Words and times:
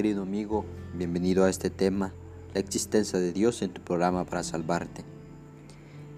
querido 0.00 0.22
amigo, 0.22 0.64
bienvenido 0.94 1.44
a 1.44 1.50
este 1.50 1.68
tema, 1.68 2.14
la 2.54 2.60
existencia 2.60 3.18
de 3.18 3.34
Dios 3.34 3.60
en 3.60 3.70
tu 3.70 3.82
programa 3.82 4.24
para 4.24 4.42
salvarte. 4.42 5.04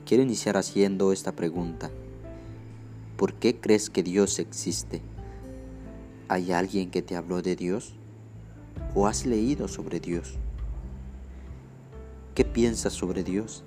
Quiero 0.07 0.23
iniciar 0.23 0.57
haciendo 0.57 1.13
esta 1.13 1.33
pregunta. 1.33 1.91
¿Por 3.17 3.35
qué 3.35 3.59
crees 3.59 3.91
que 3.91 4.05
Dios 4.05 4.39
existe? 4.39 5.03
¿Hay 6.29 6.53
alguien 6.53 6.93
que 6.93 7.03
te 7.03 7.17
habló 7.17 7.43
de 7.43 7.57
Dios? 7.57 7.97
¿O 8.95 9.09
has 9.09 9.27
leído 9.27 9.67
sobre 9.67 9.99
Dios? 9.99 10.39
¿Qué 12.37 12.45
piensas 12.45 12.93
sobre 12.93 13.25
Dios? 13.25 13.65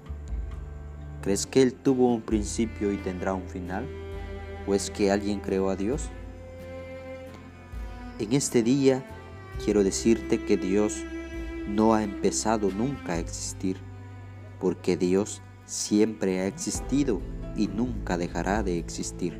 ¿Crees 1.24 1.46
que 1.46 1.62
Él 1.62 1.74
tuvo 1.74 2.14
un 2.14 2.22
principio 2.22 2.94
y 2.94 2.98
tendrá 3.00 3.34
un 3.34 3.50
final? 3.50 3.86
¿O 4.66 4.76
es 4.76 4.90
que 4.90 5.12
alguien 5.12 5.42
creó 5.42 5.70
a 5.70 5.76
Dios? 5.76 6.04
En 8.18 8.32
este 8.32 8.64
día 8.64 9.06
quiero 9.64 9.84
decirte 9.84 10.44
que 10.44 10.58
Dios 10.58 11.04
no 11.68 11.94
ha 11.94 12.04
empezado 12.04 12.70
nunca 12.72 13.14
a 13.14 13.20
existir, 13.20 13.78
porque 14.60 14.98
Dios 14.98 15.42
siempre 15.66 16.42
ha 16.42 16.48
existido 16.48 17.22
y 17.56 17.68
nunca 17.68 18.18
dejará 18.18 18.64
de 18.64 18.78
existir. 18.78 19.40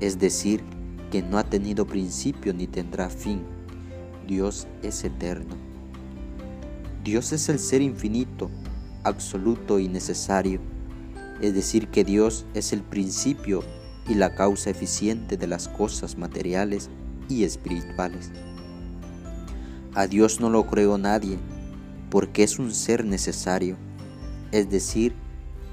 Es 0.00 0.18
decir, 0.18 0.62
que 1.10 1.22
no 1.22 1.38
ha 1.38 1.44
tenido 1.44 1.86
principio 1.86 2.54
ni 2.54 2.66
tendrá 2.66 3.08
fin. 3.08 3.42
Dios 4.26 4.66
es 4.82 5.04
eterno. 5.04 5.56
Dios 7.04 7.32
es 7.32 7.48
el 7.48 7.58
ser 7.58 7.82
infinito, 7.82 8.50
absoluto 9.04 9.78
y 9.78 9.88
necesario. 9.88 10.60
Es 11.40 11.54
decir, 11.54 11.88
que 11.88 12.04
Dios 12.04 12.46
es 12.54 12.72
el 12.72 12.82
principio 12.82 13.62
y 14.08 14.14
la 14.14 14.34
causa 14.34 14.70
eficiente 14.70 15.36
de 15.36 15.46
las 15.46 15.68
cosas 15.68 16.16
materiales 16.16 16.88
y 17.28 17.44
espirituales. 17.44 18.30
A 19.94 20.06
Dios 20.06 20.40
no 20.40 20.48
lo 20.48 20.66
creó 20.66 20.96
nadie, 20.96 21.38
porque 22.08 22.42
es 22.44 22.58
un 22.58 22.72
ser 22.72 23.04
necesario, 23.04 23.76
es 24.50 24.70
decir, 24.70 25.12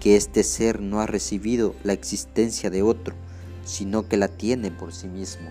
que 0.02 0.18
este 0.18 0.44
ser 0.44 0.82
no 0.82 1.00
ha 1.00 1.06
recibido 1.06 1.74
la 1.84 1.94
existencia 1.94 2.70
de 2.70 2.82
otro, 2.82 3.16
sino 3.64 4.10
que 4.10 4.18
la 4.18 4.28
tiene 4.28 4.72
por 4.72 4.94
sí 4.94 5.08
mismo. 5.08 5.50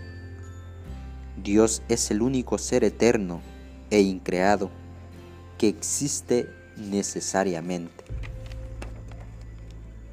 Dios 1.42 1.82
es 1.88 2.10
el 2.10 2.20
único 2.20 2.58
ser 2.58 2.84
eterno 2.84 3.40
e 3.90 4.02
increado 4.02 4.70
que 5.56 5.68
existe 5.68 6.50
necesariamente. 6.76 8.04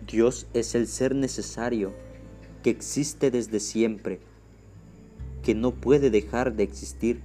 Dios 0.10 0.48
es 0.54 0.76
el 0.76 0.88
ser 0.88 1.14
necesario 1.14 1.94
que 2.64 2.70
existe 2.70 3.32
desde 3.32 3.60
siempre, 3.60 4.22
que 5.44 5.56
no 5.56 5.72
puede 5.72 6.10
dejar 6.10 6.56
de 6.56 6.64
existir 6.64 7.22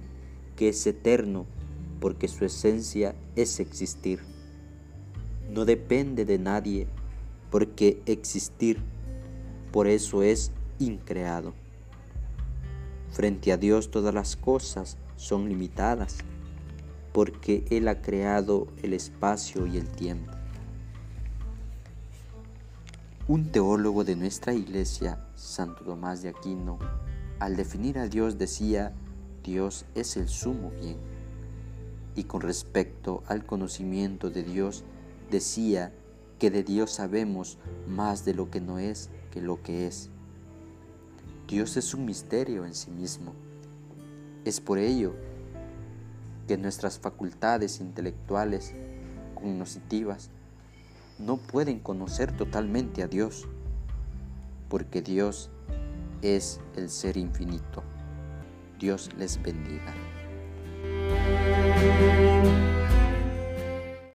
que 0.61 0.69
es 0.69 0.85
eterno 0.85 1.47
porque 1.99 2.27
su 2.27 2.45
esencia 2.45 3.15
es 3.35 3.59
existir. 3.59 4.19
No 5.51 5.65
depende 5.65 6.23
de 6.23 6.37
nadie 6.37 6.85
porque 7.49 7.99
existir, 8.05 8.77
por 9.71 9.87
eso 9.87 10.21
es 10.21 10.51
increado. 10.77 11.55
Frente 13.09 13.51
a 13.51 13.57
Dios 13.57 13.89
todas 13.89 14.13
las 14.13 14.35
cosas 14.35 14.97
son 15.15 15.49
limitadas 15.49 16.17
porque 17.11 17.65
Él 17.71 17.87
ha 17.87 18.03
creado 18.03 18.67
el 18.83 18.93
espacio 18.93 19.65
y 19.65 19.77
el 19.77 19.87
tiempo. 19.87 20.31
Un 23.27 23.51
teólogo 23.51 24.03
de 24.03 24.15
nuestra 24.15 24.53
iglesia, 24.53 25.25
Santo 25.33 25.83
Tomás 25.85 26.21
de 26.21 26.29
Aquino, 26.29 26.77
al 27.39 27.55
definir 27.55 27.97
a 27.97 28.07
Dios 28.07 28.37
decía 28.37 28.93
Dios 29.43 29.85
es 29.95 30.17
el 30.17 30.29
sumo 30.29 30.71
bien. 30.71 30.97
Y 32.15 32.25
con 32.25 32.41
respecto 32.41 33.23
al 33.27 33.45
conocimiento 33.45 34.29
de 34.29 34.43
Dios, 34.43 34.83
decía 35.29 35.93
que 36.39 36.51
de 36.51 36.63
Dios 36.63 36.91
sabemos 36.91 37.57
más 37.87 38.25
de 38.25 38.33
lo 38.33 38.49
que 38.49 38.61
no 38.61 38.79
es 38.79 39.09
que 39.31 39.41
lo 39.41 39.61
que 39.61 39.87
es. 39.87 40.09
Dios 41.47 41.77
es 41.77 41.93
un 41.93 42.05
misterio 42.05 42.65
en 42.65 42.73
sí 42.73 42.91
mismo. 42.91 43.33
Es 44.45 44.59
por 44.59 44.77
ello 44.77 45.13
que 46.47 46.57
nuestras 46.57 46.99
facultades 46.99 47.79
intelectuales 47.79 48.73
cognitivas 49.35 50.29
no 51.19 51.37
pueden 51.37 51.79
conocer 51.79 52.35
totalmente 52.35 53.03
a 53.03 53.07
Dios, 53.07 53.47
porque 54.69 55.01
Dios 55.01 55.49
es 56.21 56.59
el 56.75 56.89
ser 56.89 57.17
infinito. 57.17 57.83
Dios 58.81 59.11
les 59.15 59.39
bendiga. 59.43 59.93